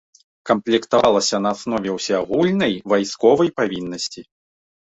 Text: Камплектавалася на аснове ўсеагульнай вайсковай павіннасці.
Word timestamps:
Камплектавалася 0.49 1.39
на 1.47 1.51
аснове 1.57 1.89
ўсеагульнай 1.97 2.73
вайсковай 2.95 3.49
павіннасці. 3.59 4.21